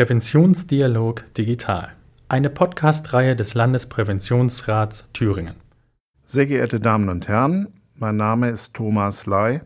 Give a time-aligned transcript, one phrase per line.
[0.00, 1.92] Präventionsdialog Digital,
[2.26, 5.56] eine Podcast-Reihe des Landespräventionsrats Thüringen.
[6.24, 9.60] Sehr geehrte Damen und Herren, mein Name ist Thomas Ley.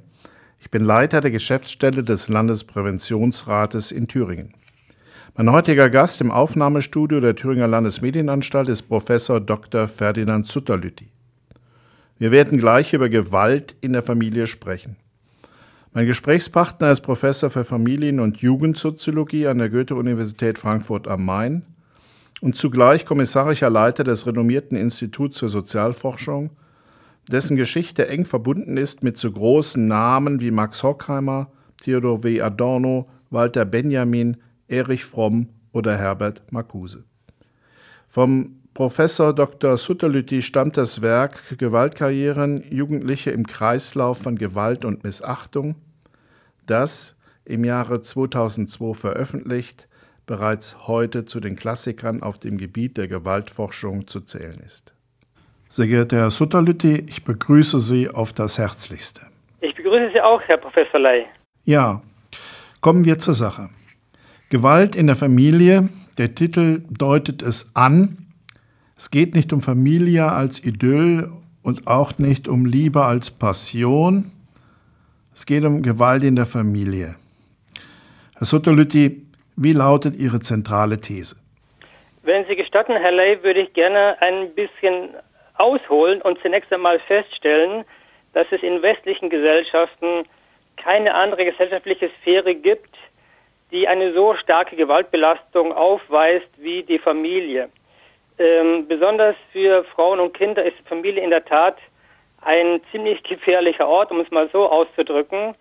[0.59, 4.55] Ich bin Leiter der Geschäftsstelle des Landespräventionsrates in Thüringen.
[5.37, 9.87] Mein heutiger Gast im Aufnahmestudio der Thüringer Landesmedienanstalt ist Professor Dr.
[9.87, 11.13] Ferdinand Sutterlütti.
[12.19, 14.97] Wir werden gleich über Gewalt in der Familie sprechen.
[15.97, 21.63] Mein Gesprächspartner ist Professor für Familien- und Jugendsoziologie an der Goethe-Universität Frankfurt am Main
[22.41, 26.51] und zugleich kommissarischer Leiter des renommierten Instituts für Sozialforschung,
[27.31, 32.41] dessen Geschichte eng verbunden ist mit so großen Namen wie Max Horkheimer, Theodor W.
[32.41, 37.05] Adorno, Walter Benjamin, Erich Fromm oder Herbert Marcuse.
[38.09, 39.77] Vom Professor Dr.
[39.77, 45.77] Sutterlütti stammt das Werk Gewaltkarrieren Jugendliche im Kreislauf von Gewalt und Missachtung,
[46.67, 49.87] das im Jahre 2002 veröffentlicht
[50.27, 54.93] bereits heute zu den Klassikern auf dem Gebiet der Gewaltforschung zu zählen ist.
[55.69, 59.21] Sehr geehrter Herr Sutterlütti, ich begrüße Sie auf das Herzlichste.
[59.61, 61.27] Ich begrüße Sie auch, Herr Professor Ley.
[61.65, 62.03] Ja,
[62.81, 63.71] kommen wir zur Sache.
[64.49, 68.24] Gewalt in der Familie, der Titel deutet es an,
[68.97, 71.31] es geht nicht um Familie als Idyll
[71.63, 74.31] und auch nicht um Liebe als Passion.
[75.35, 77.17] Es geht um Gewalt in der Familie.
[78.37, 81.37] Herr Sotolütti, wie lautet Ihre zentrale These?
[82.23, 85.11] Wenn Sie gestatten, Herr Ley, würde ich gerne ein bisschen
[85.57, 87.85] ausholen und zunächst einmal feststellen,
[88.33, 90.25] dass es in westlichen Gesellschaften
[90.77, 92.97] keine andere gesellschaftliche Sphäre gibt,
[93.71, 97.69] die eine so starke Gewaltbelastung aufweist wie die Familie.
[98.39, 101.77] Ähm, besonders für Frauen und Kinder ist Familie in der Tat
[102.41, 105.55] ein ziemlich gefährlicher Ort, um es mal so auszudrücken.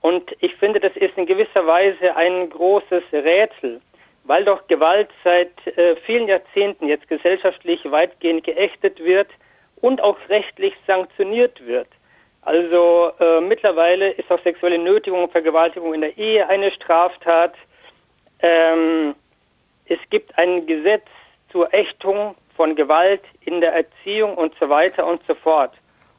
[0.00, 3.80] Und ich finde, das ist in gewisser Weise ein großes Rätsel,
[4.24, 9.28] weil doch Gewalt seit äh, vielen Jahrzehnten jetzt gesellschaftlich weitgehend geächtet wird
[9.80, 11.88] und auch rechtlich sanktioniert wird.
[12.42, 17.54] Also äh, mittlerweile ist auch sexuelle Nötigung und Vergewaltigung in der Ehe eine Straftat.
[18.40, 19.14] Ähm,
[19.86, 21.06] es gibt ein Gesetz
[21.54, 25.70] zur Ächtung von Gewalt in der Erziehung und so weiter und so fort.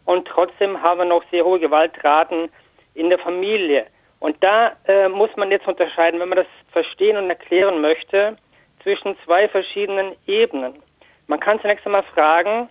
[0.06, 2.50] Und trotzdem haben wir noch sehr hohe Gewaltraten
[2.94, 3.86] in der Familie.
[4.20, 8.38] Und da äh, muss man jetzt unterscheiden, wenn man das verstehen und erklären möchte,
[8.82, 10.82] zwischen zwei verschiedenen Ebenen.
[11.28, 12.70] Man kann zunächst einmal fragen,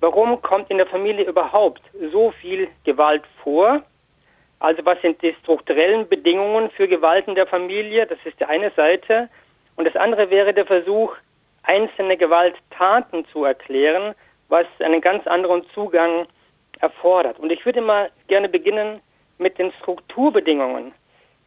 [0.00, 1.80] warum kommt in der Familie überhaupt
[2.12, 3.80] so viel Gewalt vor?
[4.58, 8.06] Also was sind die strukturellen Bedingungen für Gewalt in der Familie?
[8.06, 9.30] Das ist die eine Seite.
[9.76, 11.16] Und das andere wäre der Versuch,
[11.62, 14.14] einzelne Gewalttaten zu erklären,
[14.48, 16.26] was einen ganz anderen Zugang
[16.80, 17.38] erfordert.
[17.38, 19.00] Und ich würde mal gerne beginnen
[19.38, 20.92] mit den Strukturbedingungen,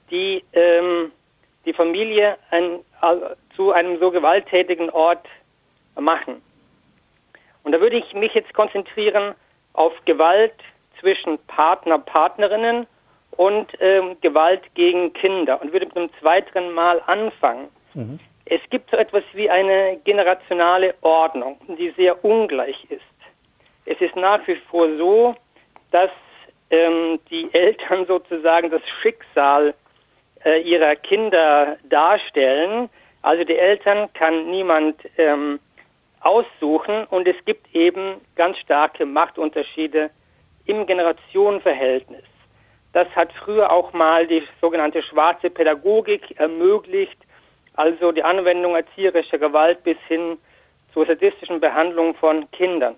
[0.09, 1.11] die ähm,
[1.65, 5.25] die Familie ein, äh, zu einem so gewalttätigen Ort
[5.99, 6.41] machen.
[7.63, 9.33] Und da würde ich mich jetzt konzentrieren
[9.73, 10.53] auf Gewalt
[10.99, 12.87] zwischen Partner, Partnerinnen
[13.31, 17.67] und ähm, Gewalt gegen Kinder und würde mit einem zweiten Mal anfangen.
[17.93, 18.19] Mhm.
[18.45, 23.01] Es gibt so etwas wie eine generationale Ordnung, die sehr ungleich ist.
[23.85, 25.35] Es ist nach wie vor so,
[25.91, 26.11] dass
[26.69, 29.73] ähm, die Eltern sozusagen das Schicksal
[30.43, 32.89] äh, ihrer Kinder darstellen.
[33.23, 35.59] Also die Eltern kann niemand ähm,
[36.19, 40.11] aussuchen und es gibt eben ganz starke Machtunterschiede
[40.65, 42.23] im Generationenverhältnis.
[42.93, 47.17] Das hat früher auch mal die sogenannte schwarze Pädagogik ermöglicht,
[47.75, 50.37] also die Anwendung erzieherischer Gewalt bis hin
[50.93, 52.95] zur sadistischen Behandlung von Kindern.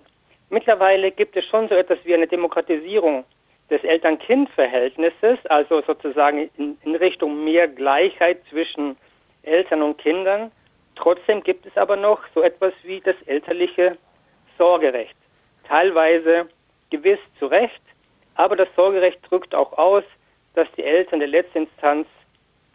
[0.50, 3.24] Mittlerweile gibt es schon so etwas wie eine Demokratisierung
[3.70, 8.96] des Eltern-Kind-Verhältnisses, also sozusagen in, in, Richtung mehr Gleichheit zwischen
[9.42, 10.50] Eltern und Kindern.
[10.94, 13.98] Trotzdem gibt es aber noch so etwas wie das elterliche
[14.56, 15.14] Sorgerecht.
[15.66, 16.48] Teilweise
[16.90, 17.82] gewiss zu Recht,
[18.36, 20.04] aber das Sorgerecht drückt auch aus,
[20.54, 22.06] dass die Eltern der letzten Instanz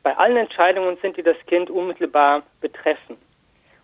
[0.04, 3.18] bei allen Entscheidungen sind, die das Kind unmittelbar betreffen.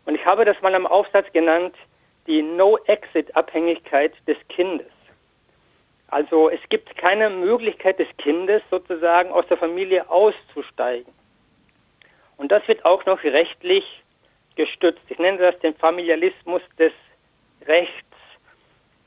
[0.06, 1.76] Und ich habe das mal am Aufsatz genannt,
[2.28, 4.92] die No-Exit-Abhängigkeit des Kindes.
[6.10, 11.14] Also es gibt keine Möglichkeit des Kindes sozusagen aus der Familie auszusteigen.
[12.38, 14.04] Und das wird auch noch rechtlich
[14.56, 15.02] gestützt.
[15.10, 16.92] Ich nenne das den Familialismus des
[17.66, 17.94] Rechts.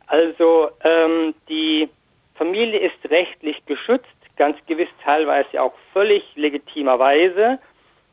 [0.06, 1.88] Also ähm, die
[2.34, 4.06] Familie ist rechtlich geschützt
[4.42, 7.60] ganz gewiss teilweise auch völlig legitimerweise.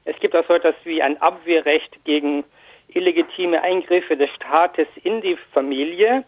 [0.06, 2.44] Es gibt auch so etwas wie ein Abwehrrecht gegen
[2.90, 6.24] illegitime Eingriffe des Staates in die Familie.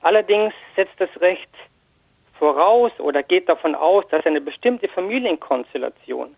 [0.00, 1.50] Allerdings setzt das Recht
[2.38, 6.34] voraus oder geht davon aus, dass eine bestimmte Familienkonstellation,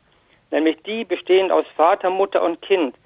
[0.51, 2.97] nämlich die bestehend aus Vater, Mutter und Kind,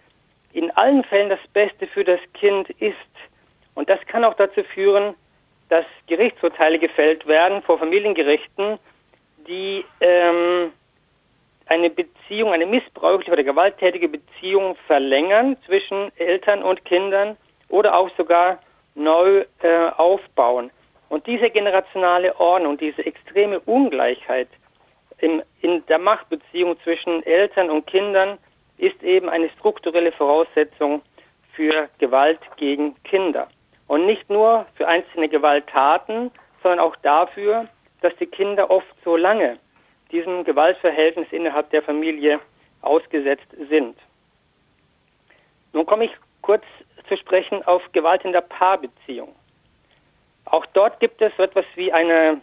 [0.54, 3.12] in allen Fällen das Beste für das Kind ist.
[3.74, 5.14] Und das kann auch dazu führen,
[5.68, 8.78] dass Gerichtsurteile gefällt werden vor Familiengerichten,
[9.48, 10.72] die ähm,
[11.66, 17.36] eine Beziehung, eine missbräuchliche oder gewalttätige Beziehung verlängern zwischen Eltern und Kindern
[17.68, 18.60] oder auch sogar
[18.94, 20.70] neu äh, aufbauen.
[21.08, 24.48] Und diese generationale Ordnung, diese extreme Ungleichheit
[25.18, 28.38] im, in der Machtbeziehung zwischen Eltern und Kindern
[28.76, 31.02] ist eben eine strukturelle Voraussetzung
[31.52, 33.48] für Gewalt gegen Kinder.
[33.88, 36.30] Und nicht nur für einzelne Gewalttaten,
[36.62, 37.66] sondern auch dafür,
[38.00, 39.58] dass die Kinder oft so lange
[40.10, 42.40] diesem Gewaltverhältnis innerhalb der Familie
[42.80, 43.96] ausgesetzt sind.
[45.72, 46.12] Nun komme ich
[46.42, 46.64] kurz
[47.08, 49.34] zu sprechen auf Gewalt in der Paarbeziehung.
[50.44, 52.40] Auch dort gibt es etwas wie eine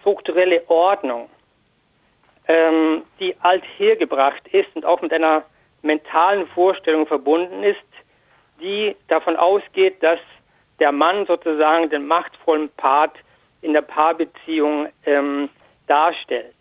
[0.00, 1.30] strukturelle Ordnung,
[2.48, 5.44] ähm, die althergebracht ist und auch mit einer
[5.82, 7.78] mentalen Vorstellung verbunden ist,
[8.60, 10.18] die davon ausgeht, dass
[10.78, 13.16] der Mann sozusagen den machtvollen Part
[13.64, 15.48] in der Paarbeziehung ähm,
[15.86, 16.54] darstellt.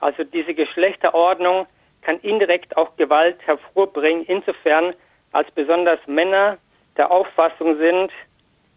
[0.00, 1.66] Also diese Geschlechterordnung
[2.02, 4.94] kann indirekt auch Gewalt hervorbringen, insofern
[5.32, 6.58] als besonders Männer
[6.96, 8.10] der Auffassung sind,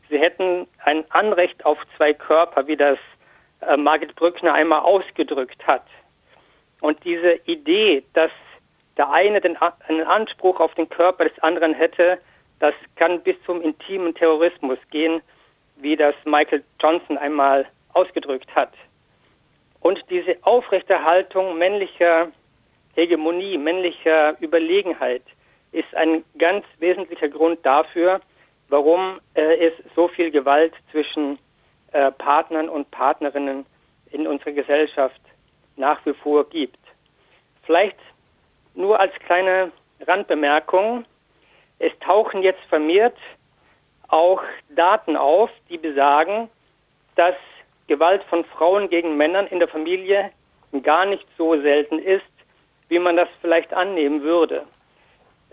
[0.09, 2.97] sie hätten ein Anrecht auf zwei Körper, wie das
[3.61, 5.85] äh, Margit Brückner einmal ausgedrückt hat.
[6.81, 8.31] Und diese Idee, dass
[8.97, 12.19] der eine den, einen Anspruch auf den Körper des anderen hätte,
[12.59, 15.21] das kann bis zum intimen Terrorismus gehen,
[15.77, 18.73] wie das Michael Johnson einmal ausgedrückt hat.
[19.79, 22.29] Und diese Aufrechterhaltung männlicher
[22.95, 25.23] Hegemonie, männlicher Überlegenheit
[25.71, 28.21] ist ein ganz wesentlicher Grund dafür,
[28.69, 31.37] warum äh, es so viel Gewalt zwischen
[31.91, 33.65] äh, Partnern und Partnerinnen
[34.11, 35.21] in unserer Gesellschaft
[35.75, 36.79] nach wie vor gibt.
[37.63, 37.97] Vielleicht
[38.73, 39.71] nur als kleine
[40.07, 41.05] Randbemerkung,
[41.79, 43.17] es tauchen jetzt vermehrt
[44.07, 46.49] auch Daten auf, die besagen,
[47.15, 47.35] dass
[47.87, 50.31] Gewalt von Frauen gegen Männern in der Familie
[50.83, 52.23] gar nicht so selten ist,
[52.89, 54.63] wie man das vielleicht annehmen würde.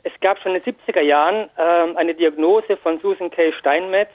[0.02, 3.52] Es gab schon in den 70er Jahren äh, eine Diagnose von Susan K.
[3.52, 4.10] Steinmetz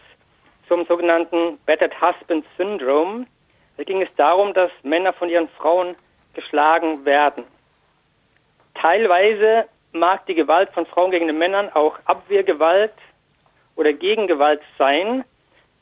[0.68, 3.26] zum sogenannten Battered Husband Syndrome.
[3.78, 5.96] Da ging es darum, dass Männer von ihren Frauen
[6.34, 7.46] geschlagen werden.
[8.74, 12.94] Teilweise mag die Gewalt von Frauen gegen den Männern auch Abwehrgewalt
[13.78, 15.24] oder Gegengewalt sein,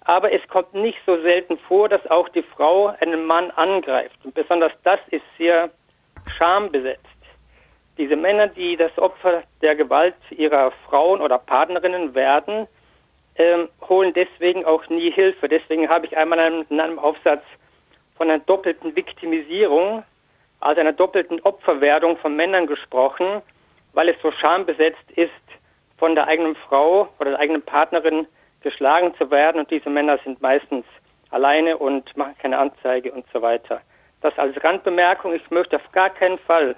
[0.01, 4.17] aber es kommt nicht so selten vor, dass auch die Frau einen Mann angreift.
[4.23, 5.71] Und besonders das ist sehr
[6.37, 7.01] schambesetzt.
[7.97, 12.67] Diese Männer, die das Opfer der Gewalt ihrer Frauen oder Partnerinnen werden,
[13.37, 15.47] ähm, holen deswegen auch nie Hilfe.
[15.47, 17.43] Deswegen habe ich einmal in einem Aufsatz
[18.17, 20.03] von einer doppelten Viktimisierung,
[20.59, 23.41] also einer doppelten Opferwerdung von Männern gesprochen,
[23.93, 25.31] weil es so schambesetzt ist,
[25.97, 28.27] von der eigenen Frau oder der eigenen Partnerin
[28.61, 30.85] geschlagen zu werden und diese Männer sind meistens
[31.29, 33.81] alleine und machen keine Anzeige und so weiter.
[34.21, 35.33] Das als Randbemerkung.
[35.33, 36.75] Ich möchte auf gar keinen Fall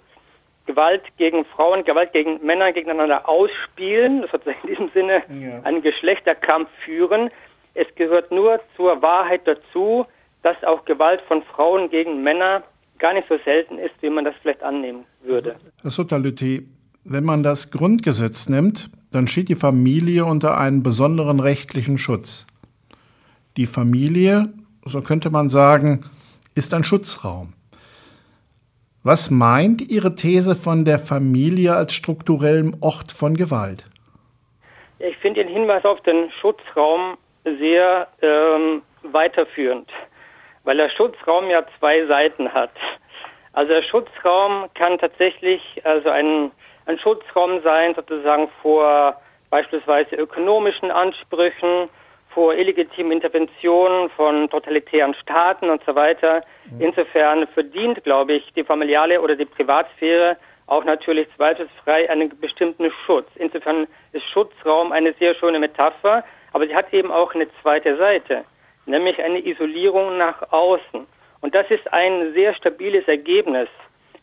[0.66, 5.62] Gewalt gegen Frauen, Gewalt gegen Männer gegeneinander ausspielen, das sozusagen in diesem Sinne ja.
[5.64, 7.32] einen Geschlechterkampf führen.
[7.74, 10.06] Es gehört nur zur Wahrheit dazu,
[10.44, 12.64] dass auch Gewalt von Frauen gegen Männer
[13.00, 15.56] gar nicht so selten ist, wie man das vielleicht annehmen würde.
[15.82, 16.68] Herr Sottalüti,
[17.10, 22.48] wenn man das Grundgesetz nimmt, dann steht die Familie unter einem besonderen rechtlichen Schutz.
[23.56, 24.54] Die Familie,
[24.86, 26.06] so könnte man sagen,
[26.56, 27.54] ist ein Schutzraum.
[29.04, 33.86] Was meint Ihre These von der Familie als strukturellem Ort von Gewalt?
[35.00, 39.90] Ich finde den Hinweis auf den Schutzraum sehr ähm, weiterführend,
[40.66, 42.72] weil der Schutzraum ja zwei Seiten hat.
[43.54, 46.52] Also der Schutzraum kann tatsächlich also ein
[46.88, 51.90] ein Schutzraum sein, sozusagen vor beispielsweise ökonomischen Ansprüchen,
[52.30, 56.44] vor illegitimen Interventionen von totalitären Staaten und so weiter.
[56.70, 56.82] Mhm.
[56.82, 63.28] Insofern verdient, glaube ich, die familiale oder die Privatsphäre auch natürlich zweifelsfrei einen bestimmten Schutz.
[63.36, 68.44] Insofern ist Schutzraum eine sehr schöne Metapher, aber sie hat eben auch eine zweite Seite,
[68.86, 71.08] nämlich eine Isolierung nach außen.
[71.42, 73.70] Und das ist ein sehr stabiles Ergebnis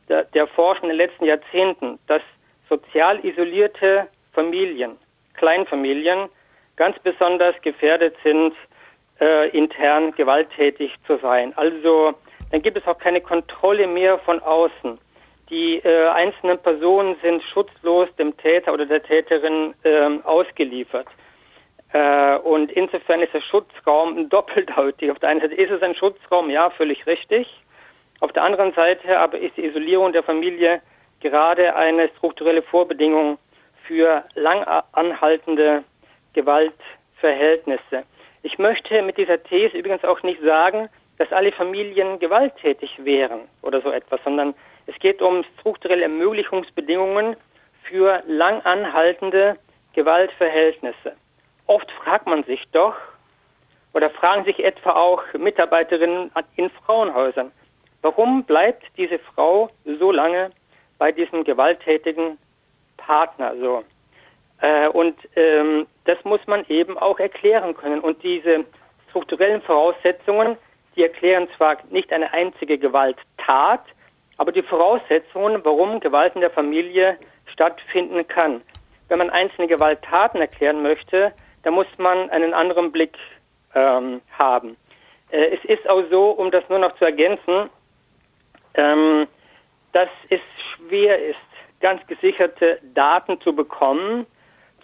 [0.09, 2.23] der, der Forschung in den letzten Jahrzehnten, dass
[2.69, 4.97] sozial isolierte Familien,
[5.35, 6.29] Kleinfamilien,
[6.77, 8.55] ganz besonders gefährdet sind,
[9.21, 11.53] äh, intern gewalttätig zu sein.
[11.57, 12.15] Also
[12.51, 14.99] dann gibt es auch keine Kontrolle mehr von außen.
[15.51, 21.07] Die äh, einzelnen Personen sind schutzlos dem Täter oder der Täterin äh, ausgeliefert.
[22.43, 25.13] Und insofern ist der Schutzraum doppeldeutig.
[25.13, 27.47] Auf der einen Seite ist es ein Schutzraum, ja, völlig richtig.
[28.19, 30.83] Auf der anderen Seite aber ist die Isolierung der Familie
[31.25, 33.39] gerade eine strukturelle Vorbedingung
[33.87, 34.63] für lang
[34.93, 35.83] anhaltende
[36.35, 38.05] Gewaltverhältnisse.
[38.43, 43.81] Ich möchte mit dieser These übrigens auch nicht sagen, dass alle Familien gewalttätig wären oder
[43.81, 44.55] so etwas, sondern
[44.87, 47.37] es geht um strukturelle Ermöglichungsbedingungen
[47.85, 49.57] für lang anhaltende
[49.95, 51.17] Gewaltverhältnisse.
[51.67, 52.97] Oft fragt man sich doch,
[53.95, 57.51] oder fragen sich etwa auch Mitarbeiterinnen in Frauenhäusern,
[58.03, 60.51] warum bleibt diese Frau so lange
[60.99, 62.39] bei diesem gewalttätigen
[62.97, 63.85] Partner so?
[64.61, 68.01] Äh, und ähm, das muss man eben auch erklären können.
[68.01, 68.65] Und diese
[69.11, 70.57] strukturellen Voraussetzungen,
[70.97, 73.85] die erklären zwar nicht eine einzige Gewalttat,
[74.37, 78.63] aber die Voraussetzungen, warum Gewalt in der Familie stattfinden kann.
[79.09, 81.33] Wenn man einzelne Gewalttaten erklären möchte,
[81.63, 83.17] dann muss man einen anderen Blick
[83.75, 84.77] ähm, haben.
[85.31, 87.71] Äh, es ist auch so, um das nur noch zu ergänzen,
[88.75, 89.27] ähm,
[89.93, 90.41] dass es
[90.87, 91.39] schwer ist,
[91.81, 94.27] ganz gesicherte Daten zu bekommen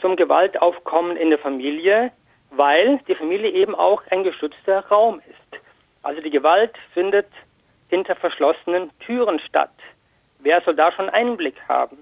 [0.01, 2.13] zum Gewaltaufkommen in der Familie,
[2.51, 5.61] weil die Familie eben auch ein geschützter Raum ist.
[6.03, 7.29] Also die Gewalt findet
[7.89, 9.75] hinter verschlossenen Türen statt.
[10.39, 11.99] Wer soll da schon Einblick haben?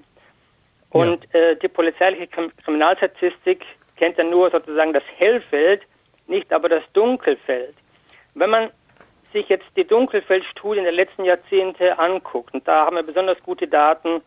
[0.91, 1.41] Und ja.
[1.41, 3.65] äh, die polizeiliche Kriminalstatistik
[3.97, 5.83] kennt ja nur sozusagen das Hellfeld,
[6.27, 7.75] nicht aber das Dunkelfeld.
[8.35, 8.71] Wenn man
[9.33, 14.23] sich jetzt die Dunkelfeldstudien der letzten Jahrzehnte anguckt, und da haben wir besonders gute Daten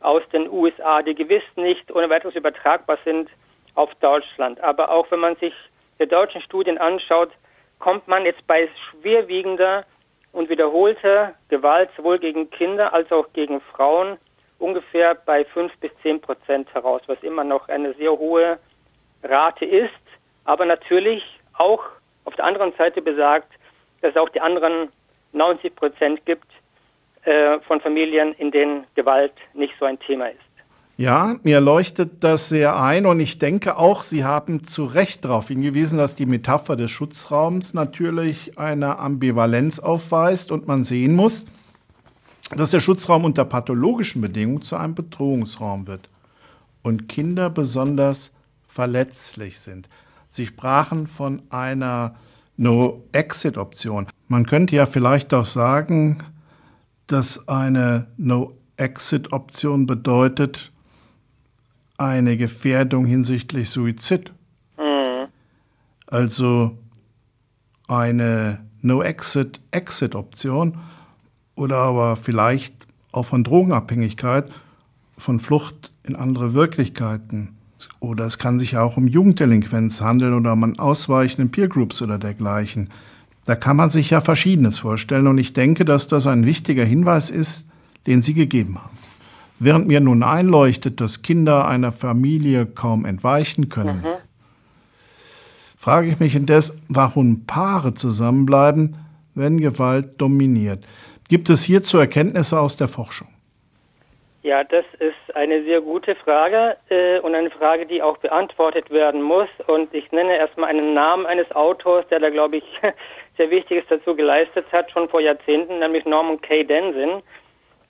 [0.00, 3.28] aus den USA, die gewiss nicht ohne weiteres übertragbar sind
[3.74, 4.60] auf Deutschland.
[4.60, 5.54] Aber auch wenn man sich
[5.98, 7.30] die deutschen Studien anschaut,
[7.78, 9.84] kommt man jetzt bei schwerwiegender
[10.32, 14.18] und wiederholter Gewalt sowohl gegen Kinder als auch gegen Frauen
[14.58, 18.58] ungefähr bei 5 bis 10 Prozent heraus, was immer noch eine sehr hohe
[19.22, 19.90] Rate ist,
[20.44, 21.22] aber natürlich
[21.56, 21.82] auch
[22.24, 23.52] auf der anderen Seite besagt,
[24.04, 24.88] dass es auch die anderen
[25.32, 26.46] 90 Prozent gibt
[27.24, 30.38] äh, von Familien, in denen Gewalt nicht so ein Thema ist.
[30.96, 35.48] Ja, mir leuchtet das sehr ein und ich denke auch, Sie haben zu Recht darauf
[35.48, 41.46] hingewiesen, dass die Metapher des Schutzraums natürlich eine Ambivalenz aufweist und man sehen muss,
[42.54, 46.08] dass der Schutzraum unter pathologischen Bedingungen zu einem Bedrohungsraum wird
[46.82, 48.32] und Kinder besonders
[48.68, 49.88] verletzlich sind.
[50.28, 52.14] Sie sprachen von einer
[52.56, 54.06] No-Exit-Option.
[54.28, 56.18] Man könnte ja vielleicht auch sagen,
[57.06, 60.72] dass eine No-Exit-Option bedeutet
[61.98, 64.32] eine Gefährdung hinsichtlich Suizid.
[64.78, 65.28] Mhm.
[66.06, 66.78] Also
[67.88, 70.78] eine No-Exit-Exit-Option
[71.54, 74.50] oder aber vielleicht auch von Drogenabhängigkeit,
[75.16, 77.53] von Flucht in andere Wirklichkeiten
[78.00, 82.18] oder es kann sich auch um Jugenddelinquenz handeln oder um ein Ausweichen in Peergroups oder
[82.18, 82.90] dergleichen.
[83.44, 87.30] Da kann man sich ja Verschiedenes vorstellen und ich denke, dass das ein wichtiger Hinweis
[87.30, 87.68] ist,
[88.06, 88.96] den Sie gegeben haben.
[89.58, 94.06] Während mir nun einleuchtet, dass Kinder einer Familie kaum entweichen können, mhm.
[95.76, 98.96] frage ich mich indes, warum Paare zusammenbleiben,
[99.34, 100.84] wenn Gewalt dominiert.
[101.28, 103.28] Gibt es hierzu Erkenntnisse aus der Forschung?
[104.44, 109.22] Ja, das ist eine sehr gute Frage äh, und eine Frage, die auch beantwortet werden
[109.22, 109.48] muss.
[109.68, 112.64] Und ich nenne erstmal einen Namen eines Autors, der da, glaube ich,
[113.38, 116.62] sehr Wichtiges dazu geleistet hat, schon vor Jahrzehnten, nämlich Norman K.
[116.62, 117.22] Denson,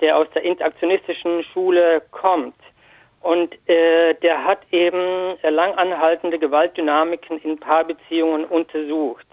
[0.01, 2.55] der aus der interaktionistischen Schule kommt.
[3.21, 9.27] Und äh, der hat eben lang anhaltende Gewaltdynamiken in Paarbeziehungen untersucht.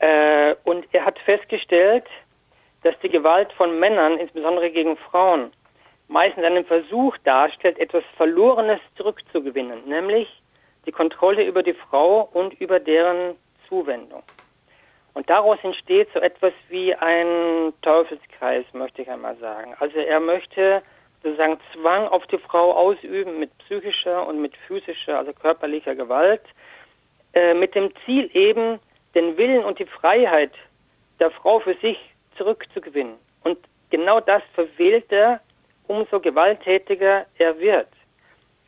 [0.00, 2.06] Äh, und er hat festgestellt,
[2.82, 5.52] dass die Gewalt von Männern, insbesondere gegen Frauen,
[6.12, 10.28] meistens einen Versuch darstellt, etwas Verlorenes zurückzugewinnen, nämlich
[10.84, 13.36] die Kontrolle über die Frau und über deren
[13.68, 14.22] Zuwendung.
[15.14, 19.74] Und daraus entsteht so etwas wie ein Teufelskreis, möchte ich einmal sagen.
[19.78, 20.82] Also er möchte
[21.22, 26.42] sozusagen Zwang auf die Frau ausüben mit psychischer und mit physischer, also körperlicher Gewalt,
[27.34, 28.78] äh, mit dem Ziel eben,
[29.14, 30.52] den Willen und die Freiheit
[31.20, 31.98] der Frau für sich
[32.36, 33.14] zurückzugewinnen.
[33.44, 33.58] Und
[33.90, 35.40] genau das verwählt er
[35.86, 37.88] umso gewalttätiger er wird.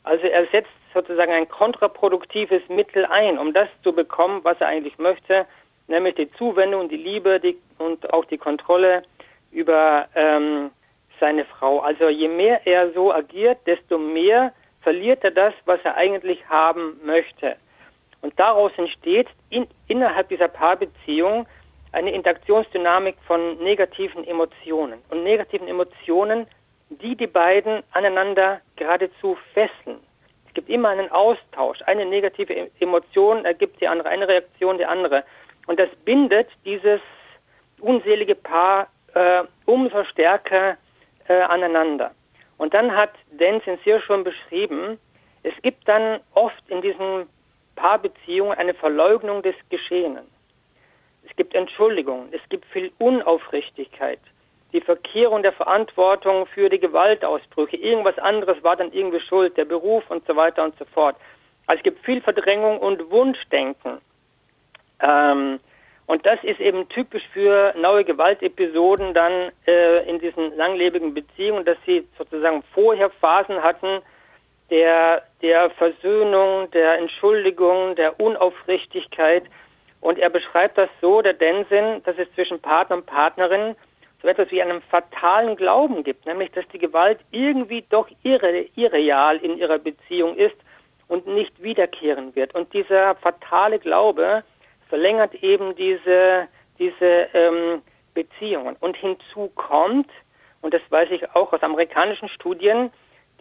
[0.02, 4.98] Also er setzt sozusagen ein kontraproduktives Mittel ein, um das zu bekommen, was er eigentlich
[4.98, 5.46] möchte,
[5.88, 9.02] nämlich die Zuwendung, die Liebe die, und auch die Kontrolle
[9.50, 10.70] über ähm,
[11.20, 11.80] seine Frau.
[11.80, 14.52] Also je mehr er so agiert, desto mehr
[14.82, 17.56] verliert er das, was er eigentlich haben möchte.
[18.20, 21.46] Und daraus entsteht in, innerhalb dieser Paarbeziehung
[21.92, 25.00] eine Interaktionsdynamik von negativen Emotionen.
[25.10, 26.46] Und negativen Emotionen
[26.88, 30.00] die die beiden aneinander geradezu fesseln.
[30.48, 31.82] Es gibt immer einen Austausch.
[31.82, 35.24] Eine negative e- Emotion ergibt die andere, eine Reaktion die andere.
[35.66, 37.00] Und das bindet dieses
[37.80, 40.76] unselige Paar äh, umso stärker
[41.28, 42.12] äh, aneinander.
[42.58, 44.98] Und dann hat Dan Sincere schon beschrieben,
[45.44, 47.28] Es gibt dann oft in diesen
[47.76, 50.24] Paarbeziehungen eine Verleugnung des Geschehenen.
[51.28, 54.20] Es gibt Entschuldigung, es gibt viel Unaufrichtigkeit,
[54.74, 57.76] die Verkehrung der Verantwortung für die Gewaltausbrüche.
[57.76, 61.16] Irgendwas anderes war dann irgendwie schuld, der Beruf und so weiter und so fort.
[61.66, 63.98] Also es gibt viel Verdrängung und Wunschdenken.
[65.00, 65.60] Ähm,
[66.06, 71.78] und das ist eben typisch für neue Gewaltepisoden dann äh, in diesen langlebigen Beziehungen, dass
[71.86, 74.02] sie sozusagen vorher Phasen hatten
[74.70, 79.44] der, der Versöhnung, der Entschuldigung, der Unaufrichtigkeit.
[80.00, 83.76] Und er beschreibt das so, der Densin, dass es zwischen Partner und Partnerin
[84.24, 89.36] so etwas wie einen fatalen Glauben gibt, nämlich dass die Gewalt irgendwie doch irre, irreal
[89.36, 90.56] in ihrer Beziehung ist
[91.08, 92.54] und nicht wiederkehren wird.
[92.54, 94.42] Und dieser fatale Glaube,
[94.88, 97.82] verlängert eben diese, diese ähm,
[98.14, 98.76] Beziehungen.
[98.80, 100.08] Und hinzu kommt,
[100.62, 102.90] und das weiß ich auch aus amerikanischen Studien,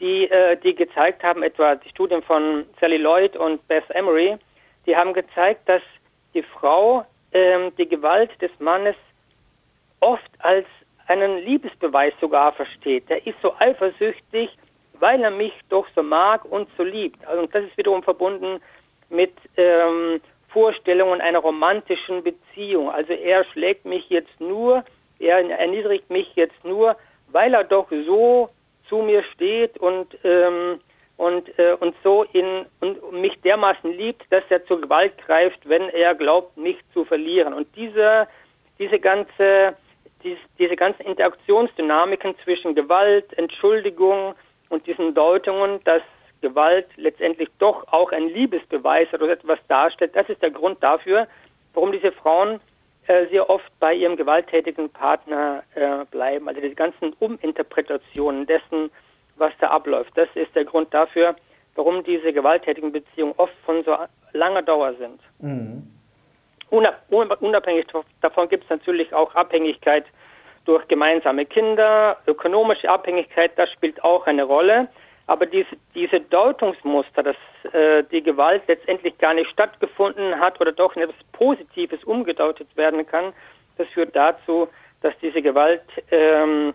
[0.01, 4.35] die, äh, die gezeigt haben, etwa die Studien von Sally Lloyd und Beth Emery,
[4.85, 5.81] die haben gezeigt, dass
[6.33, 8.95] die Frau ähm, die Gewalt des Mannes
[10.03, 10.65] oft als
[11.07, 13.09] einen Liebesbeweis sogar versteht.
[13.09, 14.49] Der ist so eifersüchtig,
[14.99, 17.25] weil er mich doch so mag und so liebt.
[17.25, 18.61] Also, und das ist wiederum verbunden
[19.09, 22.89] mit ähm, Vorstellungen einer romantischen Beziehung.
[22.89, 24.83] Also er schlägt mich jetzt nur,
[25.19, 26.95] er erniedrigt mich jetzt nur,
[27.31, 28.49] weil er doch so
[28.87, 30.79] zu mir steht und ähm,
[31.17, 35.89] und äh, und so in und mich dermaßen liebt, dass er zur Gewalt greift, wenn
[35.89, 37.53] er glaubt, mich zu verlieren.
[37.53, 38.27] Und diese
[38.79, 39.75] diese ganze
[40.23, 44.35] diese, diese ganzen Interaktionsdynamiken zwischen Gewalt, Entschuldigung
[44.69, 46.01] und diesen Deutungen, dass
[46.41, 50.15] Gewalt letztendlich doch auch ein Liebesbeweis oder etwas darstellt.
[50.15, 51.27] Das ist der Grund dafür,
[51.73, 52.59] warum diese Frauen
[53.07, 56.47] äh, sehr oft bei ihrem gewalttätigen Partner äh, bleiben.
[56.47, 58.91] Also die ganzen Uminterpretationen dessen,
[59.35, 60.11] was da abläuft.
[60.15, 61.35] Das ist der Grund dafür,
[61.75, 63.95] warum diese gewalttätigen Beziehungen oft von so
[64.33, 65.19] langer Dauer sind.
[65.39, 65.87] Mhm.
[66.69, 67.85] Unabhängig
[68.21, 70.05] davon gibt es natürlich auch Abhängigkeit
[70.65, 74.87] durch gemeinsame Kinder, ökonomische Abhängigkeit, das spielt auch eine Rolle.
[75.27, 77.35] Aber diese, diese Deutungsmuster, dass
[77.73, 83.33] äh, die Gewalt letztendlich gar nicht stattgefunden hat oder doch etwas Positives umgedeutet werden kann,
[83.77, 84.67] das führt dazu,
[85.01, 86.73] dass diese Gewaltphänomene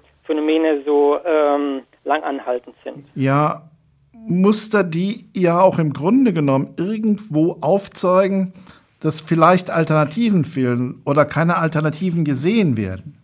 [0.68, 3.06] ähm, so ähm, langanhaltend sind.
[3.14, 3.68] Ja,
[4.12, 8.54] Muster, die ja auch im Grunde genommen irgendwo aufzeigen,
[9.00, 13.17] dass vielleicht Alternativen fehlen oder keine Alternativen gesehen werden.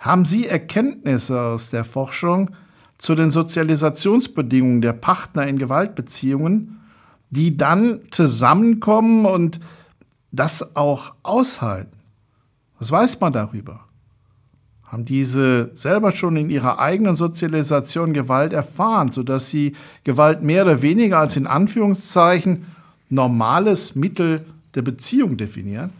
[0.00, 2.50] Haben Sie Erkenntnisse aus der Forschung,
[2.96, 6.80] zu den Sozialisationsbedingungen der Partner in Gewaltbeziehungen,
[7.30, 9.60] die dann zusammenkommen und
[10.32, 11.96] das auch aushalten.
[12.78, 13.80] Was weiß man darüber?
[14.84, 20.82] Haben diese selber schon in ihrer eigenen Sozialisation Gewalt erfahren, sodass sie Gewalt mehr oder
[20.82, 22.66] weniger als in Anführungszeichen
[23.08, 25.90] normales Mittel der Beziehung definieren?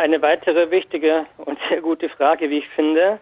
[0.00, 3.20] Eine weitere wichtige und sehr gute Frage, wie ich finde.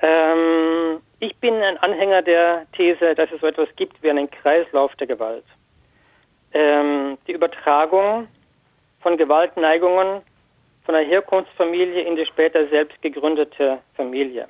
[0.00, 4.94] Ähm, ich bin ein Anhänger der These, dass es so etwas gibt wie einen Kreislauf
[4.94, 5.42] der Gewalt.
[6.52, 8.28] Ähm, die Übertragung
[9.00, 10.22] von Gewaltneigungen
[10.84, 14.46] von der Herkunftsfamilie in die später selbst gegründete Familie.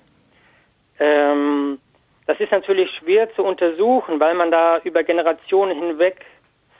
[1.00, 1.80] Ähm,
[2.26, 6.26] das ist natürlich schwer zu untersuchen, weil man da über Generationen hinweg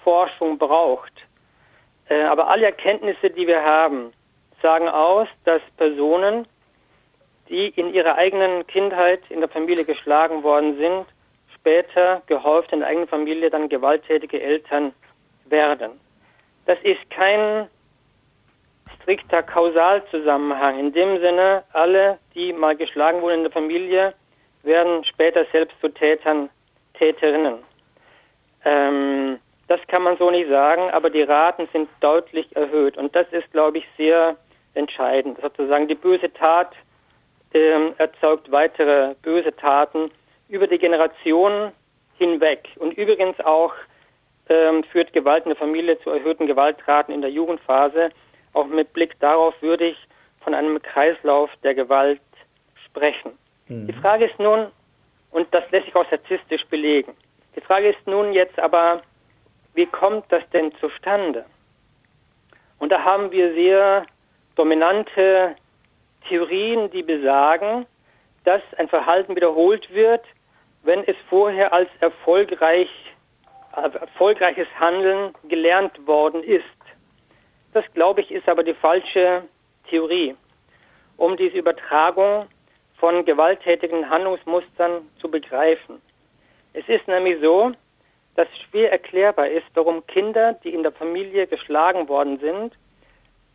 [0.05, 1.15] Forschung braucht.
[2.11, 4.13] Äh, aber alle Erkenntnisse, die wir haben,
[4.67, 6.45] sagen aus, dass Personen,
[7.49, 11.07] die in ihrer eigenen Kindheit in der Familie geschlagen worden sind,
[11.55, 14.93] später gehäuft in der eigenen Familie dann gewalttätige Eltern
[15.45, 15.93] werden.
[16.65, 17.69] Das ist kein
[18.97, 20.81] strikter Kausalzusammenhang.
[20.81, 24.15] In dem Sinne, alle, die mal geschlagen wurden in der Familie,
[24.65, 26.51] werden später selbst zu Tätern,
[26.95, 27.59] Täterinnen.
[28.65, 32.97] Ähm, das kann man so nicht sagen, aber die Raten sind deutlich erhöht.
[32.97, 34.37] Und das ist, glaube ich, sehr
[34.77, 35.39] entscheidend.
[35.41, 36.75] Sozusagen die böse Tat
[37.55, 40.11] ähm, erzeugt weitere böse Taten
[40.49, 41.73] über die Generationen
[42.19, 42.69] hinweg.
[42.77, 43.73] Und übrigens auch
[44.49, 48.11] ähm, führt Gewalt in der Familie zu erhöhten Gewaltraten in der Jugendphase.
[48.53, 49.99] Auch mit Blick darauf würde ich
[50.41, 52.21] von einem Kreislauf der Gewalt
[52.85, 53.33] sprechen.
[53.69, 53.87] Mhm.
[53.89, 54.67] Die Frage ist nun,
[55.33, 57.13] und das lässt sich auch statistisch belegen,
[57.57, 59.03] die Frage ist nun jetzt aber,
[59.75, 61.45] wie kommt das denn zustande?
[62.79, 64.05] Und da haben wir sehr
[64.57, 65.55] dominante
[66.29, 67.87] Theorien, die besagen,
[68.45, 70.25] dass ein Verhalten wiederholt wird,
[70.83, 72.89] wenn es vorher als erfolgreich,
[73.73, 76.65] erfolgreiches Handeln gelernt worden ist.
[77.73, 79.43] Das, glaube ich, ist aber die falsche
[79.89, 80.35] Theorie.
[81.17, 82.47] Um diese Übertragung
[82.99, 86.01] von gewalttätigen Handlungsmustern zu begreifen.
[86.73, 87.73] Es ist nämlich so,
[88.37, 92.73] dass schwer erklärbar ist, warum Kinder, die in der Familie geschlagen worden sind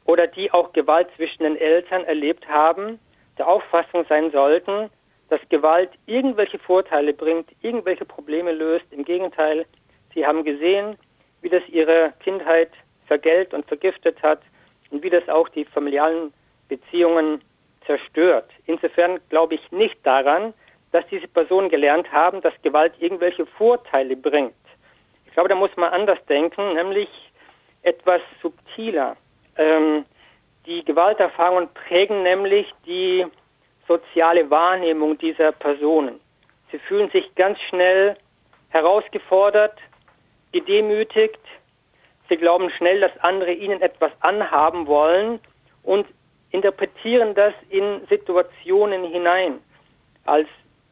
[0.06, 3.00] oder die auch Gewalt zwischen den Eltern erlebt haben,
[3.38, 4.90] der Auffassung sein sollten,
[5.30, 8.86] dass Gewalt irgendwelche Vorteile bringt, irgendwelche Probleme löst.
[8.92, 9.66] Im Gegenteil,
[10.14, 10.98] sie haben gesehen,
[11.42, 12.72] wie das ihre Kindheit
[13.08, 14.42] vergällt und vergiftet hat
[14.90, 16.34] und wie das auch die familialen
[16.68, 17.42] Beziehungen
[17.86, 18.50] zerstört.
[18.66, 20.54] Insofern glaube ich nicht daran,
[20.92, 24.54] dass diese Personen gelernt haben, dass Gewalt irgendwelche Vorteile bringt.
[25.26, 27.10] Ich glaube, da muss man anders denken, nämlich
[27.84, 29.16] etwas subtiler.
[29.58, 30.06] Ähm,
[30.66, 33.26] die Gewalterfahrungen prägen nämlich die
[33.88, 36.20] soziale Wahrnehmung dieser Personen.
[36.72, 38.16] Sie fühlen sich ganz schnell
[38.70, 39.78] herausgefordert,
[40.52, 41.40] gedemütigt.
[42.30, 45.40] Sie glauben schnell, dass andere ihnen etwas anhaben wollen
[45.84, 46.08] und
[46.52, 49.60] interpretieren das in Situationen hinein
[50.26, 50.48] als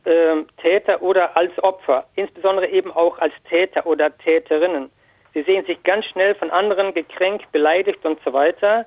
[0.05, 4.89] äh, Täter oder als Opfer, insbesondere eben auch als Täter oder Täterinnen.
[5.33, 8.85] Sie sehen sich ganz schnell von anderen gekränkt, beleidigt und so weiter.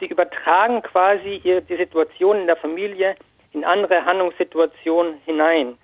[0.00, 3.14] Sie übertragen quasi die Situation in der Familie
[3.52, 5.76] in andere Handlungssituationen hinein.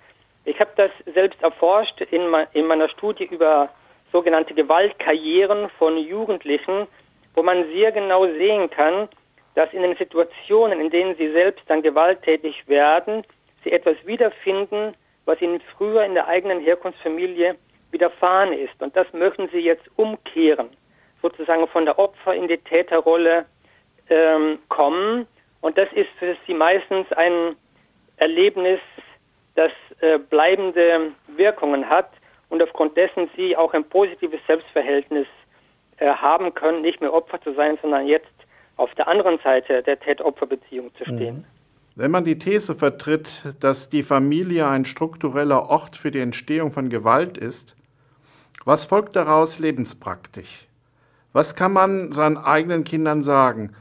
[0.45, 3.69] Ich habe das selbst erforscht in, in meiner Studie über
[4.11, 6.87] sogenannte Gewaltkarrieren von Jugendlichen,
[7.35, 9.07] wo man sehr genau sehen kann,
[9.55, 13.23] dass in den Situationen, in denen sie selbst dann gewalttätig werden,
[13.63, 14.95] sie etwas wiederfinden,
[15.25, 17.55] was ihnen früher in der eigenen Herkunftsfamilie
[17.91, 18.79] widerfahren ist.
[18.79, 20.69] Und das möchten sie jetzt umkehren,
[21.21, 23.45] sozusagen von der Opfer in die Täterrolle
[24.09, 25.27] ähm, kommen.
[25.61, 27.55] Und das ist für sie meistens ein
[28.17, 28.79] Erlebnis,
[29.55, 29.71] das
[30.01, 32.09] äh, bleibende Wirkungen hat
[32.49, 35.27] und aufgrund dessen sie auch ein positives Selbstverhältnis
[35.97, 38.27] äh, haben können, nicht mehr Opfer zu sein, sondern jetzt
[38.77, 41.35] auf der anderen Seite der Täter-Opfer-Beziehung zu stehen.
[41.37, 41.45] Mhm.
[41.95, 46.89] Wenn man die These vertritt, dass die Familie ein struktureller Ort für die Entstehung von
[46.89, 47.75] Gewalt ist,
[48.69, 50.67] was folgt daraus lebenspraktisch?
[51.33, 53.75] Was kann man seinen eigenen Kindern sagen?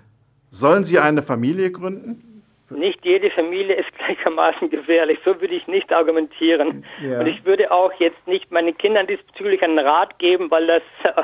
[0.51, 2.25] Sollen sie eine Familie gründen?
[2.71, 5.19] nicht jede Familie ist gleichermaßen gefährlich.
[5.27, 6.87] So würde ich nicht argumentieren.
[7.01, 7.21] Ja.
[7.21, 10.83] Und ich würde auch jetzt nicht meinen Kindern diesbezüglich einen Rat geben, weil das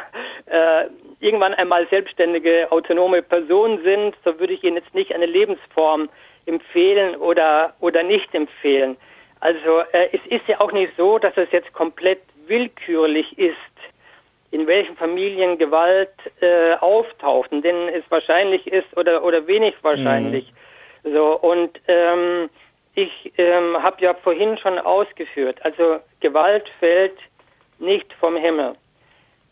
[0.46, 0.88] äh,
[1.20, 4.14] irgendwann einmal selbstständige, autonome Personen sind.
[4.26, 6.10] So würde ich ihnen jetzt nicht eine Lebensform
[6.44, 8.98] empfehlen oder, oder nicht empfehlen.
[9.40, 13.56] Also äh, es ist ja auch nicht so, dass es jetzt komplett willkürlich ist,
[14.50, 20.52] in welchen Familien Gewalt äh, auftaucht, in denen es wahrscheinlich ist oder, oder wenig wahrscheinlich.
[21.02, 21.14] Mhm.
[21.14, 22.48] So, und ähm,
[22.94, 27.18] ich ähm, habe ja vorhin schon ausgeführt, also Gewalt fällt
[27.78, 28.74] nicht vom Himmel.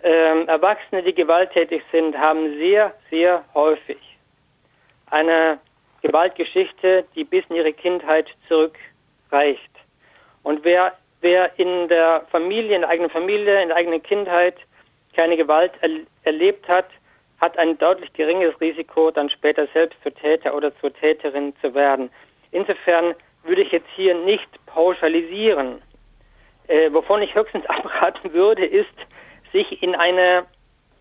[0.05, 3.98] Ähm, Erwachsene, die gewalttätig sind, haben sehr, sehr häufig
[5.11, 5.59] eine
[6.00, 9.70] Gewaltgeschichte, die bis in ihre Kindheit zurückreicht.
[10.42, 14.56] Und wer, wer in der Familie, in der eigenen Familie, in der eigenen Kindheit
[15.14, 15.90] keine Gewalt er
[16.24, 16.87] erlebt hat,
[17.40, 22.11] hat ein deutlich geringeres Risiko, dann später selbst zur Täter oder zur Täterin zu werden.
[22.50, 25.82] Insofern würde ich jetzt hier nicht pauschalisieren.
[26.68, 28.94] Äh, wovon ich höchstens abraten würde, ist,
[29.52, 30.44] sich in eine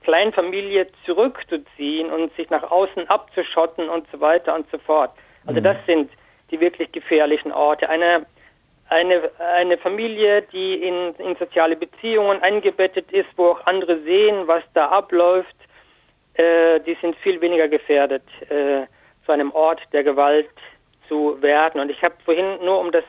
[0.03, 5.11] Kleinfamilie zurückzuziehen und sich nach außen abzuschotten und so weiter und so fort.
[5.45, 5.63] Also mhm.
[5.63, 6.11] das sind
[6.49, 7.87] die wirklich gefährlichen Orte.
[7.87, 8.25] Eine,
[8.91, 14.63] eine, eine Familie, die in, in soziale Beziehungen eingebettet ist, wo auch andere sehen, was
[14.73, 15.55] da abläuft,
[16.33, 18.85] äh, die sind viel weniger gefährdet, äh,
[19.25, 20.49] zu einem Ort der Gewalt
[21.07, 21.79] zu werden.
[21.79, 23.05] Und ich habe vorhin nur um das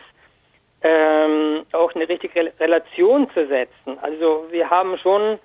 [0.83, 3.99] ähm, auch eine richtige Relation zu setzen.
[4.03, 5.41] Also wir haben schon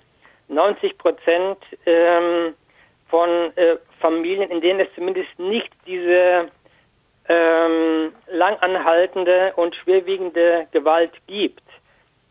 [0.46, 2.54] 90 Prozent ähm,
[3.08, 6.48] von äh, Familien, in denen es zumindest nicht diese
[7.28, 11.62] ähm, langanhaltende und schwerwiegende Gewalt gibt.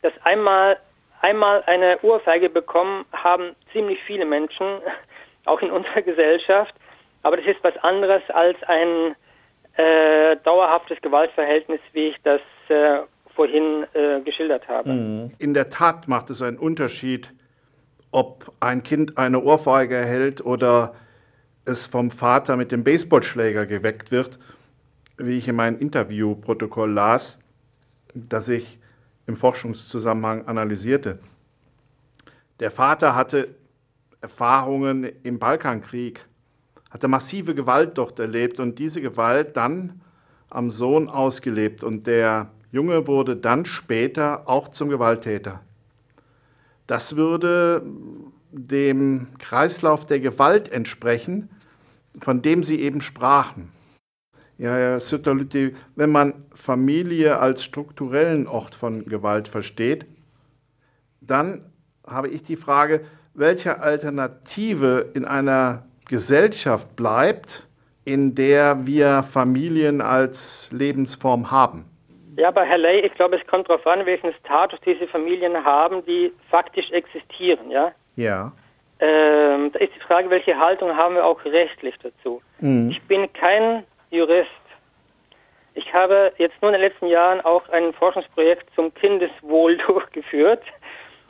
[0.02, 0.78] Dass einmal
[1.22, 4.66] einmal eine Ohrfeige bekommen haben ziemlich viele Menschen
[5.46, 6.74] auch in unserer Gesellschaft.
[7.24, 9.16] Aber das ist was anderes als ein
[9.78, 13.00] äh, dauerhaftes Gewaltverhältnis, wie ich das äh,
[13.36, 14.90] vorhin äh, geschildert habe.
[14.90, 15.32] Mhm.
[15.40, 17.34] In der Tat macht es einen Unterschied,
[18.12, 20.96] ob ein Kind eine Ohrfeige erhält oder
[21.66, 24.40] es vom Vater mit dem Baseballschläger geweckt wird,
[25.18, 27.40] wie ich in meinem Interviewprotokoll las,
[28.14, 28.80] das ich
[29.26, 31.20] im Forschungszusammenhang analysierte.
[32.60, 33.56] Der Vater hatte
[34.22, 36.26] Erfahrungen im Balkankrieg,
[36.90, 40.02] hatte massive Gewalt dort erlebt und diese Gewalt dann
[40.50, 41.84] am Sohn ausgelebt.
[41.84, 45.62] Und der Junge wurde dann später auch zum Gewalttäter.
[46.88, 47.84] Das würde
[48.52, 51.50] dem Kreislauf der Gewalt entsprechen,
[52.22, 53.72] von dem Sie eben sprachen.
[54.60, 60.06] Ja, Herr Sütterlütti, wenn man Familie als strukturellen Ort von Gewalt versteht,
[61.22, 61.72] dann
[62.08, 63.02] habe ich die Frage,
[63.36, 67.68] welche Alternative in einer Gesellschaft bleibt,
[68.04, 71.86] in der wir Familien als Lebensform haben?
[72.38, 76.06] Ja, aber Herr Ley, ich glaube, es kommt darauf an, welchen Status diese Familien haben,
[76.06, 77.92] die faktisch existieren, ja?
[78.16, 78.52] Ja.
[79.00, 82.42] Ähm, da ist die Frage, welche Haltung haben wir auch rechtlich dazu?
[82.60, 82.90] Mhm.
[82.90, 84.50] Ich bin kein Jurist.
[85.74, 90.64] Ich habe jetzt nur in den letzten Jahren auch ein Forschungsprojekt zum Kindeswohl durchgeführt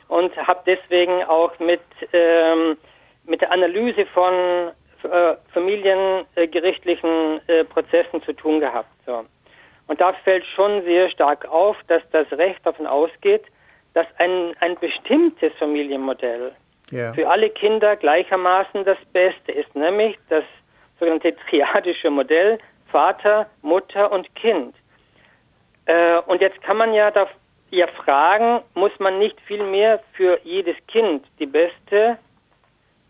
[0.08, 2.76] und habe deswegen auch mit, ähm,
[3.24, 8.90] mit der Analyse von äh, familiengerichtlichen äh, Prozessen zu tun gehabt.
[9.06, 9.24] So.
[9.86, 13.44] Und da fällt schon sehr stark auf, dass das Recht davon ausgeht,
[13.94, 16.52] dass ein, ein bestimmtes Familienmodell
[16.92, 17.12] yeah.
[17.12, 20.44] für alle Kinder gleichermaßen das Beste ist, nämlich das
[20.98, 22.58] sogenannte triadische Modell
[22.90, 24.74] Vater, Mutter und Kind.
[25.86, 27.26] Äh, und jetzt kann man ja, da,
[27.70, 32.18] ja fragen, muss man nicht viel mehr für jedes Kind die beste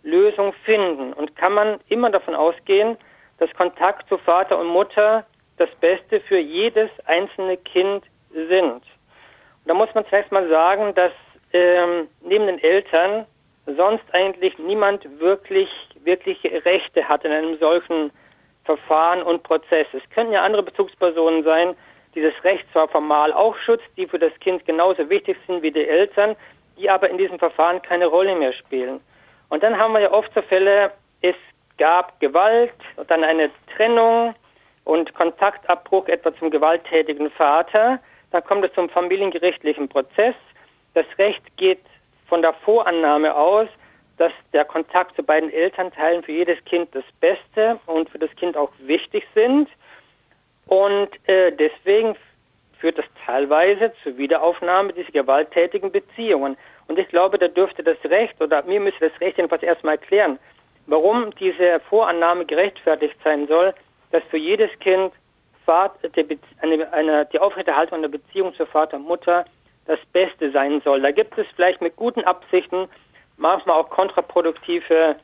[0.02, 1.12] Lösung finden?
[1.12, 2.96] Und kann man immer davon ausgehen,
[3.38, 5.24] dass Kontakt zu Vater und Mutter
[5.56, 8.82] das Beste für jedes einzelne Kind sind.
[8.82, 8.82] Und
[9.66, 11.12] da muss man zunächst mal sagen, dass
[11.52, 13.26] ähm, neben den Eltern
[13.66, 15.68] sonst eigentlich niemand wirklich,
[16.04, 18.10] wirkliche Rechte hat in einem solchen
[18.64, 19.86] Verfahren und Prozess.
[19.92, 21.74] Es können ja andere Bezugspersonen sein,
[22.14, 25.70] die das Recht zwar formal auch schützt, die für das Kind genauso wichtig sind wie
[25.70, 26.36] die Eltern,
[26.76, 29.00] die aber in diesem Verfahren keine Rolle mehr spielen.
[29.48, 31.36] Und dann haben wir ja oft so Fälle, es
[31.78, 32.74] gab Gewalt
[33.06, 34.34] dann eine Trennung
[34.84, 37.98] und Kontaktabbruch etwa zum gewalttätigen Vater,
[38.30, 40.34] dann kommt es zum familiengerichtlichen Prozess.
[40.94, 41.80] Das Recht geht
[42.26, 43.68] von der Vorannahme aus,
[44.18, 48.56] dass der Kontakt zu beiden Elternteilen für jedes Kind das Beste und für das Kind
[48.56, 49.68] auch wichtig sind.
[50.66, 52.16] Und äh, deswegen
[52.78, 56.56] führt das teilweise zur Wiederaufnahme dieser gewalttätigen Beziehungen.
[56.88, 60.38] Und ich glaube, da dürfte das Recht, oder mir müsste das Recht jedenfalls erstmal erklären,
[60.86, 63.74] warum diese Vorannahme gerechtfertigt sein soll,
[64.10, 65.12] dass für jedes Kind
[66.62, 69.44] eine, eine, die Aufrechterhaltung einer Beziehung zur Vater, Mutter
[69.84, 71.02] das Beste sein soll.
[71.02, 72.88] Da gibt es vielleicht mit guten Absichten
[73.38, 75.16] manchmal auch kontraproduktive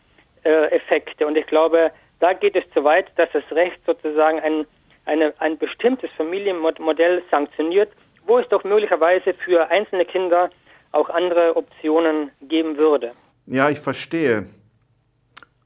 [0.45, 1.27] äh, Effekte.
[1.27, 4.67] Und ich glaube, da geht es zu weit, dass das Recht sozusagen ein,
[5.05, 7.91] eine, ein bestimmtes Familienmodell sanktioniert,
[8.27, 10.51] wo es doch möglicherweise für einzelne Kinder
[10.93, 13.13] auch andere Optionen geben würde.
[13.47, 14.47] Ja, ich verstehe.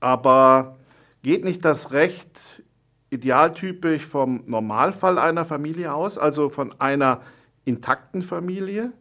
[0.00, 0.76] Aber
[1.22, 2.62] geht nicht das Recht
[3.10, 7.22] idealtypisch vom Normalfall einer Familie aus, also von einer
[7.64, 8.92] intakten Familie,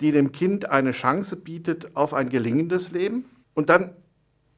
[0.00, 3.24] die dem Kind eine Chance bietet auf ein gelingendes Leben.
[3.54, 3.96] Und dann,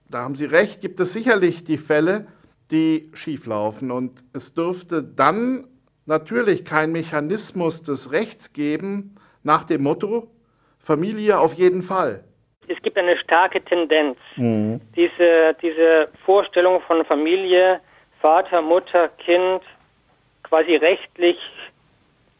[0.08, 2.26] da haben Sie recht, gibt es sicherlich die Fälle,
[2.70, 3.90] die schieflaufen.
[3.90, 5.66] Und es dürfte dann
[6.06, 10.30] natürlich kein Mechanismus des Rechts geben nach dem Motto,
[10.78, 12.24] Familie auf jeden Fall.
[12.66, 14.80] Es gibt eine starke Tendenz, mhm.
[14.94, 17.80] diese, diese Vorstellung von Familie
[18.20, 19.62] Vater, Mutter, Kind
[20.42, 21.38] quasi rechtlich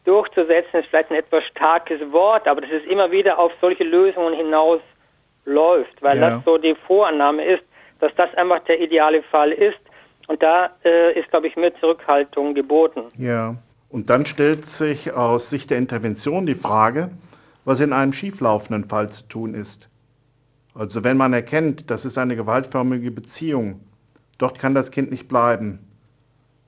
[0.05, 4.33] durchzusetzen, ist vielleicht ein etwas starkes Wort, aber das ist immer wieder auf solche Lösungen
[4.33, 4.81] hinaus
[5.45, 6.29] läuft, weil ja.
[6.29, 7.63] das so die Vorannahme ist,
[7.99, 9.79] dass das einfach der ideale Fall ist.
[10.27, 13.03] Und da äh, ist, glaube ich, mehr Zurückhaltung geboten.
[13.17, 13.55] Ja.
[13.89, 17.09] Und dann stellt sich aus Sicht der Intervention die Frage,
[17.65, 19.89] was in einem schieflaufenden Fall zu tun ist.
[20.75, 23.81] Also wenn man erkennt, das ist eine gewaltförmige Beziehung,
[24.39, 25.85] Dort kann das Kind nicht bleiben.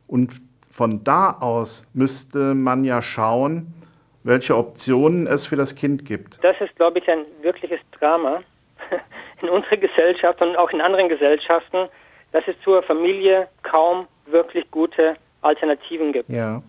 [0.06, 0.34] Und
[0.72, 3.74] von da aus müsste man ja schauen,
[4.24, 6.44] welche Optionen es für das Kind gibt.
[6.44, 8.42] Das ist, glaube ich, ein wirkliches Drama
[9.42, 11.88] in unserer Gesellschaft und auch in anderen Gesellschaften,
[12.32, 16.30] dass es zur Familie kaum wirklich gute Alternativen gibt.
[16.30, 16.62] Ja.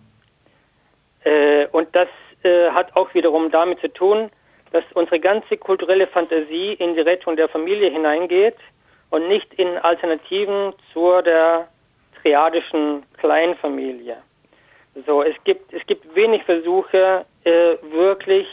[1.23, 2.09] Äh, und das
[2.43, 4.29] äh, hat auch wiederum damit zu tun,
[4.71, 8.57] dass unsere ganze kulturelle Fantasie in die Rettung der Familie hineingeht
[9.11, 11.67] und nicht in Alternativen zur der
[12.23, 14.17] triadischen Kleinfamilie.
[15.05, 18.47] So, es gibt, es gibt wenig Versuche, äh, wirklich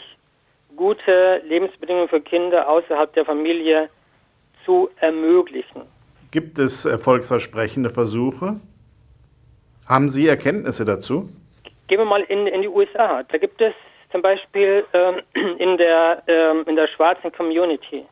[0.75, 3.89] gute Lebensbedingungen für Kinder außerhalb der Familie
[4.65, 5.83] zu ermöglichen.
[6.31, 8.59] Gibt es erfolgsversprechende Versuche?
[9.87, 11.29] Haben Sie Erkenntnisse dazu?
[11.87, 13.23] Gehen wir mal in, in die USA.
[13.23, 13.73] Da gibt es
[14.11, 15.21] zum Beispiel ähm,
[15.59, 18.05] in, der, ähm, in der schwarzen Community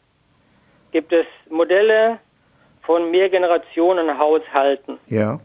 [0.92, 2.20] gibt es Modelle,
[2.90, 4.98] von Mehrgenerationen-Haushalten.
[5.06, 5.40] Ja.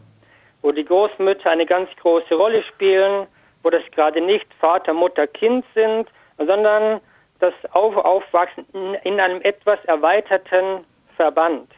[0.65, 3.27] Wo die Großmütter eine ganz große Rolle spielen,
[3.61, 7.01] wo das gerade nicht Vater, Mutter, Kind sind, sondern
[7.37, 10.83] das Auf Aufwachsen in, in einem etwas erweiterten
[11.17, 11.71] Verband.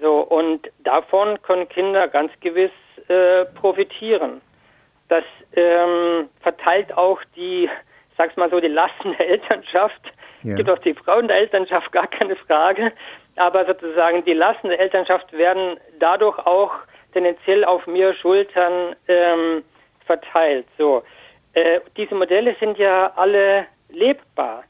[0.00, 2.70] So, und davon können Kinder ganz gewiss
[3.08, 4.40] äh, profitieren.
[5.08, 7.68] Das ähm, verteilt auch die,
[8.16, 10.00] sag's mal so, die Lasten der Elternschaft
[10.44, 10.52] Ja.
[10.52, 12.90] Es gibt auch die Frauen der Elternschaft, gar keine Frage.
[13.36, 16.72] Aber sozusagen die Lasten der Elternschaft werden dadurch auch
[17.16, 19.64] tendenziell auf mehr Schultern ähm,
[20.04, 20.66] verteilt.
[20.76, 21.02] So,
[21.54, 24.64] äh, diese Modelle sind ja alle lebbar.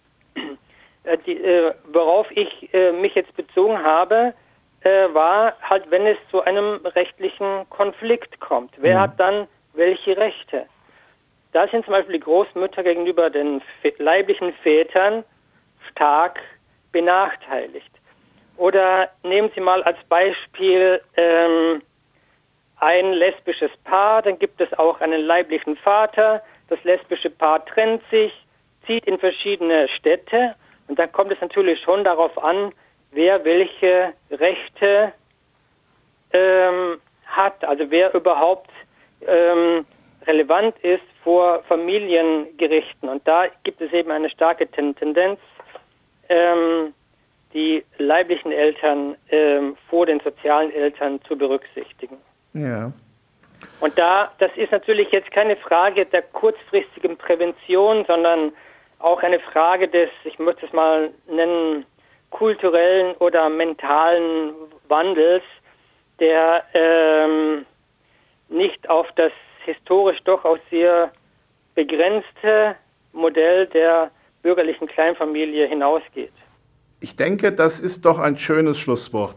[1.02, 4.34] Äh, die, äh, worauf ich äh, mich jetzt bezogen habe,
[4.80, 8.72] äh, war halt, wenn es zu einem rechtlichen Konflikt kommt.
[8.78, 9.00] Wer mhm.
[9.02, 10.66] hat dann welche Rechte?
[11.52, 13.62] Da sind zum Beispiel die Großmütter gegenüber den
[13.98, 15.22] leiblichen Vätern
[15.92, 16.40] stark
[16.90, 17.92] benachteiligt.
[18.56, 21.82] Oder nehmen Sie mal als Beispiel ähm,
[22.78, 28.32] ein lesbisches Paar, dann gibt es auch einen leiblichen Vater, das lesbische Paar trennt sich,
[28.86, 30.54] zieht in verschiedene Städte
[30.88, 32.72] und dann kommt es natürlich schon darauf an,
[33.12, 35.12] wer welche Rechte
[36.32, 38.70] ähm, hat, also wer überhaupt
[39.26, 39.86] ähm,
[40.26, 43.08] relevant ist vor Familiengerichten.
[43.08, 45.40] Und da gibt es eben eine starke Tendenz,
[46.28, 46.92] ähm,
[47.52, 52.18] die leiblichen Eltern ähm, vor den sozialen Eltern zu berücksichtigen.
[52.56, 52.92] Ja.
[53.80, 58.52] Und da, das ist natürlich jetzt keine Frage der kurzfristigen Prävention, sondern
[58.98, 61.84] auch eine Frage des, ich möchte es mal nennen,
[62.30, 64.52] kulturellen oder mentalen
[64.88, 65.42] Wandels,
[66.18, 67.66] der ähm,
[68.48, 69.32] nicht auf das
[69.64, 71.12] historisch durchaus sehr
[71.74, 72.76] begrenzte
[73.12, 74.10] Modell der
[74.42, 76.32] bürgerlichen Kleinfamilie hinausgeht.
[77.00, 79.36] Ich denke, das ist doch ein schönes Schlusswort.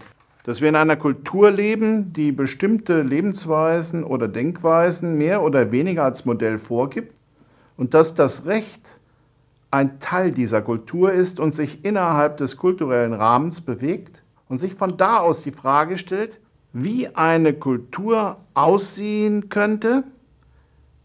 [0.49, 6.25] Dass wir in einer Kultur leben, die bestimmte Lebensweisen oder Denkweisen mehr oder weniger als
[6.25, 7.13] Modell vorgibt
[7.77, 8.81] und dass das Recht
[9.69, 14.97] ein Teil dieser Kultur ist und sich innerhalb des kulturellen Rahmens bewegt und sich von
[14.97, 16.39] da aus die Frage stellt,
[16.73, 20.03] wie eine Kultur aussehen könnte,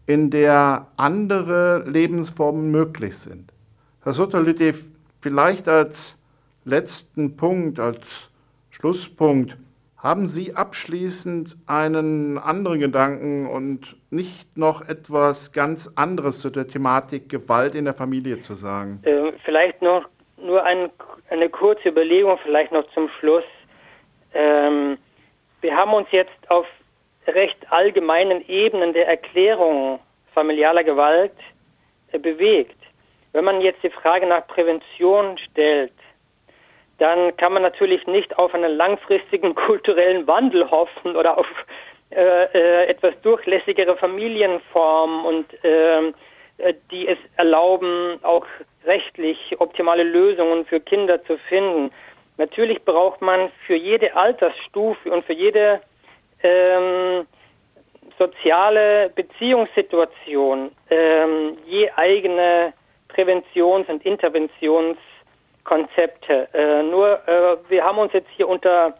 [0.07, 3.53] in der andere Lebensformen möglich sind.
[4.01, 4.73] Herr Sotolity,
[5.21, 6.17] vielleicht als
[6.63, 8.31] letzten Punkt, als
[8.75, 9.55] Schlusspunkt,
[9.97, 17.29] haben Sie abschließend einen anderen Gedanken und nicht noch etwas ganz anderes zu der Thematik
[17.29, 18.99] Gewalt in der Familie zu sagen?
[19.03, 20.89] Äh, vielleicht noch nur ein,
[21.29, 23.45] eine kurze Überlegung, vielleicht noch zum Schluss.
[24.33, 24.97] Ähm,
[25.61, 26.65] wir haben uns jetzt auf
[27.27, 29.99] recht allgemeinen Ebenen der Erklärung
[30.33, 31.37] familialer Gewalt
[32.11, 32.77] äh, bewegt.
[33.31, 35.93] Wenn man jetzt die Frage nach Prävention stellt,
[36.97, 41.47] dann kann man natürlich nicht auf einen langfristigen kulturellen Wandel hoffen oder auf
[42.11, 46.13] äh, äh, etwas durchlässigere Familienformen und ähm,
[46.57, 48.45] äh, die es erlauben, auch
[48.85, 51.91] rechtlich optimale Lösungen für Kinder zu finden.
[52.37, 55.81] Natürlich braucht man für jede Altersstufe und für jede
[56.43, 57.25] ähm,
[58.19, 62.73] soziale Beziehungssituation ähm, je eigene
[63.09, 64.03] Präventions- und
[65.65, 66.47] Interventionskonzepte.
[66.53, 68.93] Äh, nur äh, wir haben uns jetzt hier unter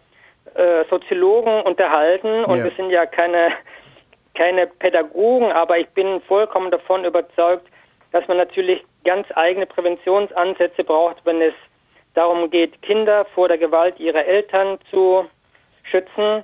[0.55, 2.65] äh, Soziologen unterhalten und ja.
[2.65, 3.49] wir sind ja keine,
[4.33, 7.67] keine Pädagogen, aber ich bin vollkommen davon überzeugt,
[8.11, 11.53] dass man natürlich ganz eigene Präventionsansätze braucht, wenn es
[12.13, 15.25] darum geht, Kinder vor der Gewalt ihrer Eltern zu
[15.83, 16.43] schützen.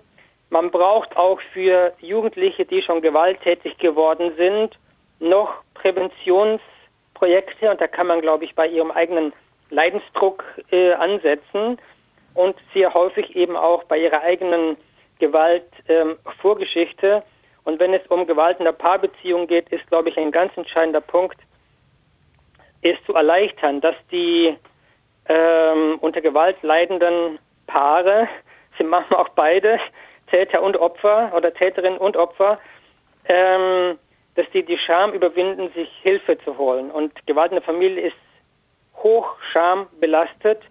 [0.50, 4.78] Man braucht auch für Jugendliche, die schon gewalttätig geworden sind,
[5.20, 9.32] noch Präventionsprojekte und da kann man, glaube ich, bei ihrem eigenen
[9.72, 11.80] Leidensdruck äh, ansetzen
[12.34, 14.78] und sehr häufig eben auch bei ihrer eigenen
[15.20, 17.08] Gewaltvorgeschichte.
[17.08, 17.22] Ähm,
[17.64, 21.02] und wenn es um Gewalt in der Paarbeziehung geht, ist, glaube ich, ein ganz entscheidender
[21.02, 21.38] Punkt,
[22.82, 24.56] ist zu erleichtern, dass die
[25.28, 28.28] ähm, unter Gewalt leidenden Paare,
[28.78, 29.80] sie machen auch beide,
[30.30, 32.60] Täter und Opfer oder Täterin und Opfer,
[33.26, 33.98] ähm,
[34.36, 36.90] dass die die Scham überwinden, sich Hilfe zu holen.
[36.90, 38.16] Und Gewalt in der Familie ist
[38.96, 40.62] hoch schambelastet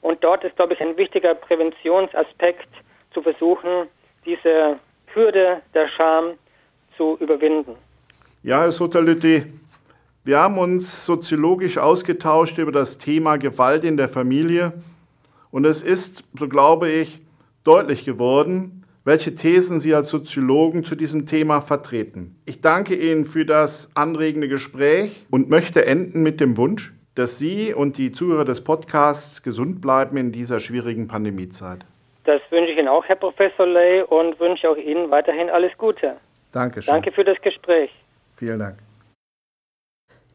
[0.00, 2.68] und dort ist, glaube ich, ein wichtiger Präventionsaspekt
[3.12, 3.88] zu versuchen,
[4.24, 6.32] diese Hürde der Scham
[6.96, 7.76] zu überwinden.
[8.42, 9.44] Ja, Herr Sotalütti,
[10.24, 14.72] wir haben uns soziologisch ausgetauscht über das Thema Gewalt in der Familie
[15.50, 17.20] und es ist, so glaube ich,
[17.62, 22.36] deutlich geworden, welche Thesen Sie als Soziologen zu diesem Thema vertreten.
[22.46, 27.72] Ich danke Ihnen für das anregende Gespräch und möchte enden mit dem Wunsch, dass Sie
[27.72, 31.84] und die Zuhörer des Podcasts gesund bleiben in dieser schwierigen Pandemiezeit.
[32.24, 36.16] Das wünsche ich Ihnen auch, Herr Professor Ley, und wünsche auch Ihnen weiterhin alles Gute.
[36.52, 36.92] Dankeschön.
[36.92, 37.90] Danke für das Gespräch.
[38.36, 38.78] Vielen Dank.